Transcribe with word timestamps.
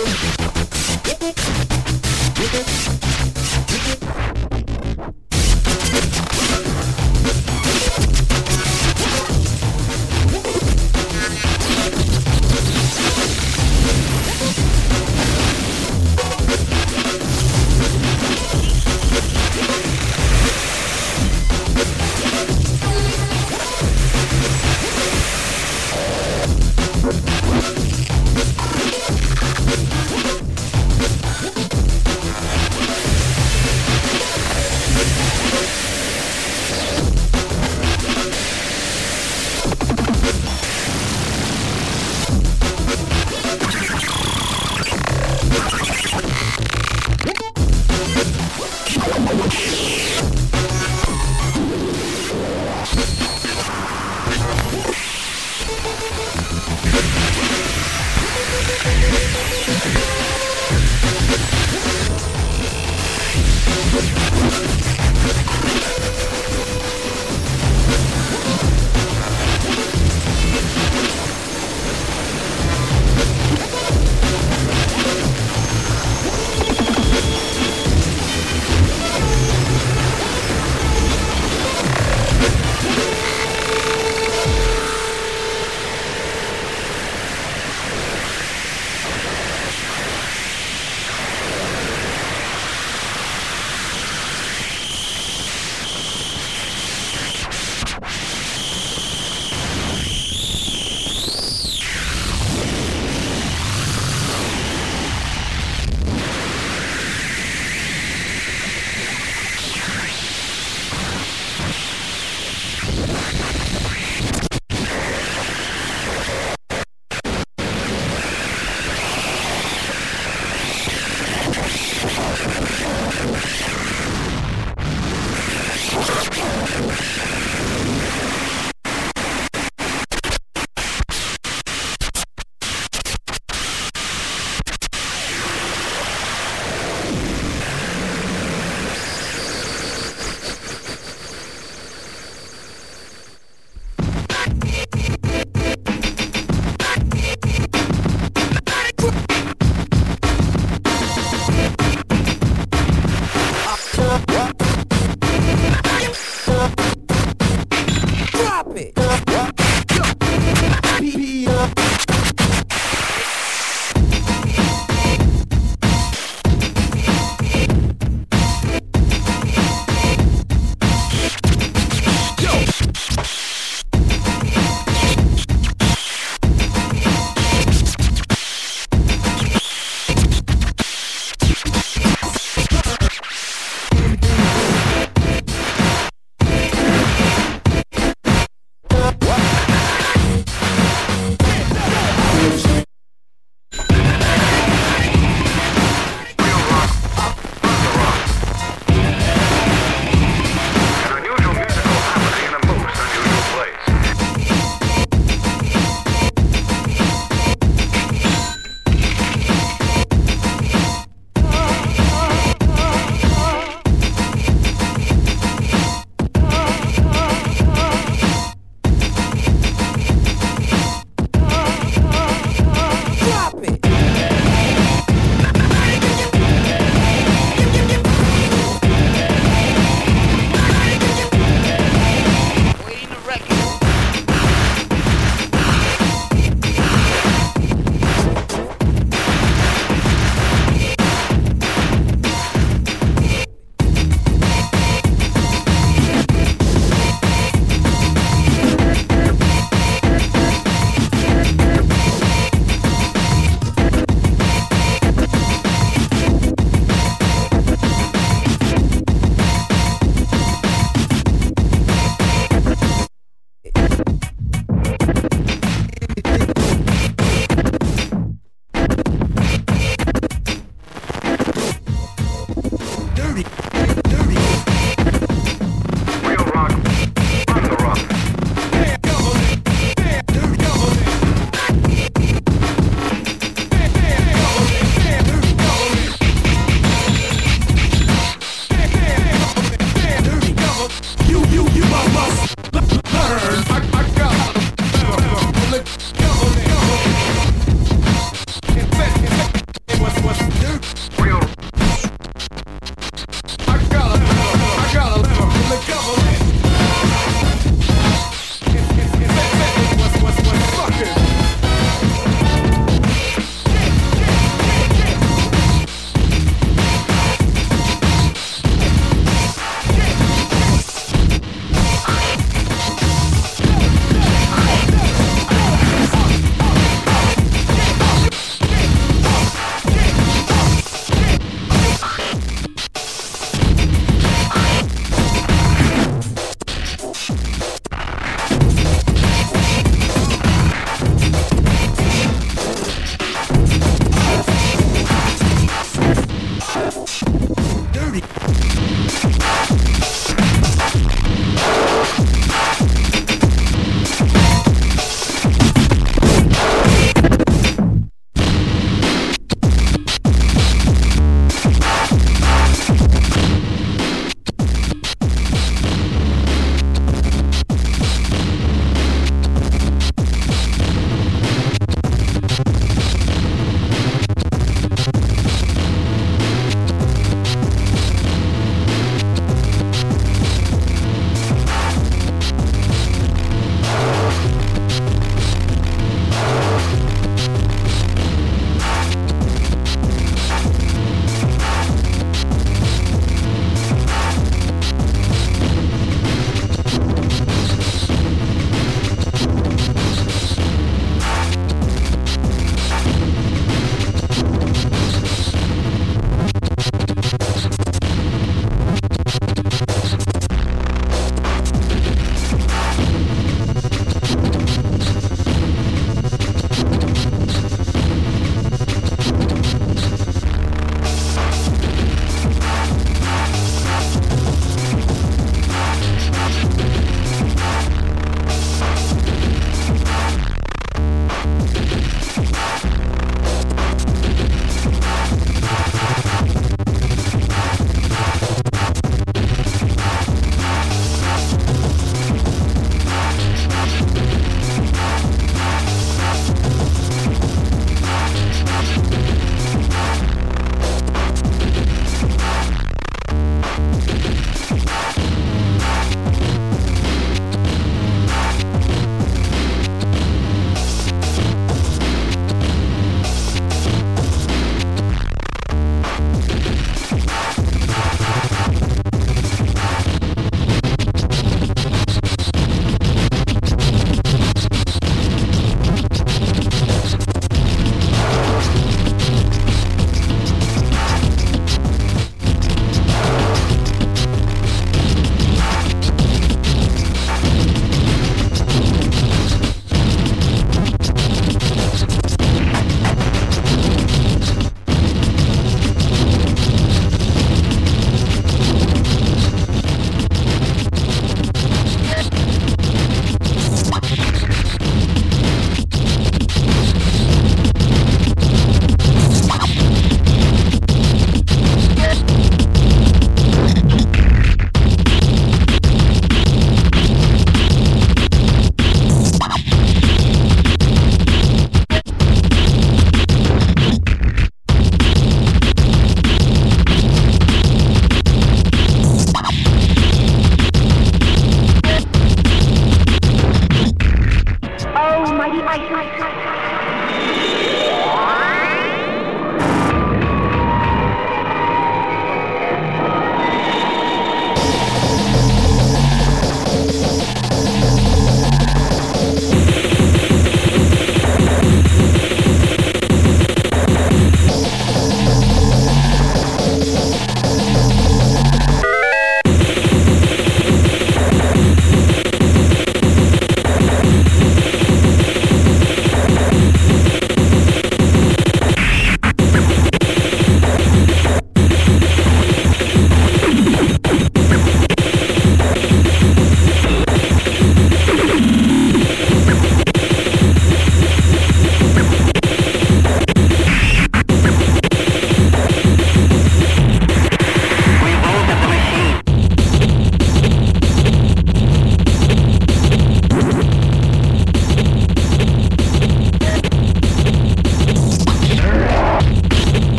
Thank 0.00 0.38
you. 2.86 2.87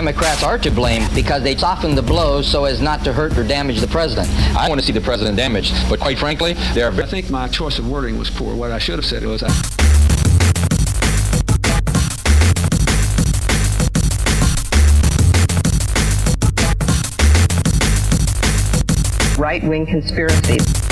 Democrats 0.00 0.42
are 0.42 0.56
to 0.56 0.70
blame 0.70 1.06
because 1.14 1.42
they 1.42 1.54
soften 1.54 1.94
the 1.94 2.00
blows 2.00 2.50
so 2.50 2.64
as 2.64 2.80
not 2.80 3.04
to 3.04 3.12
hurt 3.12 3.36
or 3.36 3.46
damage 3.46 3.82
the 3.82 3.86
president. 3.86 4.30
I 4.56 4.66
want 4.66 4.80
to 4.80 4.86
see 4.86 4.94
the 4.94 5.00
president 5.02 5.36
damaged, 5.36 5.74
but 5.90 6.00
quite 6.00 6.18
frankly, 6.18 6.54
there 6.72 6.90
are. 6.90 7.02
I 7.02 7.04
think 7.04 7.28
my 7.28 7.48
choice 7.48 7.78
of 7.78 7.86
wording 7.86 8.16
was 8.16 8.30
poor. 8.30 8.54
What 8.54 8.70
I 8.70 8.78
should 8.78 8.94
have 8.96 9.04
said 9.04 9.22
was. 9.26 9.42
I 9.42 9.50
right-wing 19.38 19.84
conspiracy. 19.84 20.89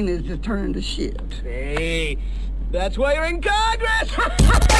Brain 0.00 0.16
is 0.16 0.22
just 0.22 0.42
turning 0.42 0.72
to 0.72 0.80
shit. 0.80 1.20
Hey, 1.42 2.16
that's 2.70 2.96
why 2.96 3.14
you're 3.14 3.26
in 3.26 3.42
Congress! 3.42 4.76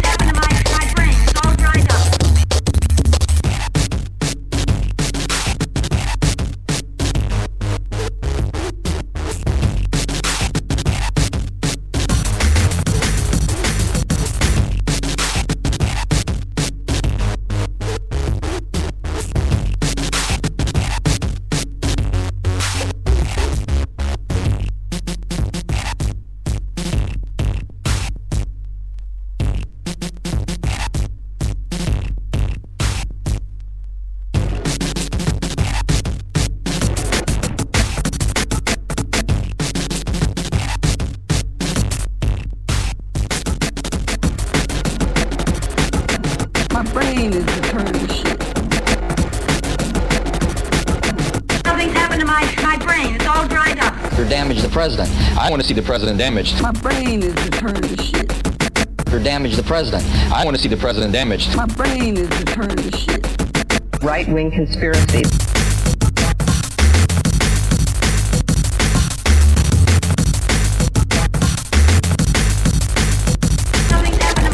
want 55.61 55.67
to 55.67 55.75
see 55.75 55.79
the 55.79 55.85
president 55.85 56.17
damaged, 56.17 56.59
My 56.59 56.71
brain 56.71 57.21
is 57.21 57.35
just 57.35 57.53
turning 57.53 57.83
to 57.83 58.03
shit. 58.03 59.13
Or 59.13 59.19
damage 59.19 59.55
the 59.55 59.61
president. 59.61 60.03
I 60.31 60.43
want 60.43 60.57
to 60.57 60.63
see 60.63 60.67
the 60.67 60.75
president 60.75 61.13
damaged. 61.13 61.55
My 61.55 61.67
brain 61.67 62.17
is 62.17 62.27
just 62.29 62.47
turning 62.47 62.77
to 62.77 62.97
shit. 62.97 64.01
Right-wing 64.01 64.49
conspiracy. 64.49 65.21
Something's 73.87 74.17
happened 74.17 74.49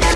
to 0.00 0.07